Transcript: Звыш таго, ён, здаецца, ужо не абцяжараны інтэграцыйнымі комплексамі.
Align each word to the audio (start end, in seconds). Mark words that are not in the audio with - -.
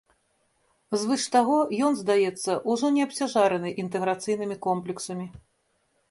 Звыш 1.01 1.25
таго, 1.35 1.57
ён, 1.87 1.93
здаецца, 1.99 2.55
ужо 2.75 2.85
не 2.95 3.03
абцяжараны 3.07 3.69
інтэграцыйнымі 3.83 4.57
комплексамі. 4.67 5.27